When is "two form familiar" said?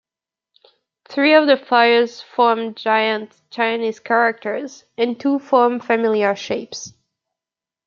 5.19-6.35